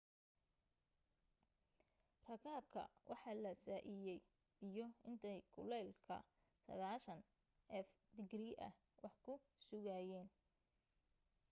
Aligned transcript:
rakaabka 2.29 2.81
waxa 3.09 3.31
la 3.43 3.51
saiiyay 3.65 4.19
biyo 4.59 4.85
intay 5.09 5.39
kulka 5.53 6.17
90f 6.67 7.87
digrii 8.15 8.55
ah 8.67 8.73
wax 9.03 9.15
ku 9.25 9.33
sugayeen 9.67 10.27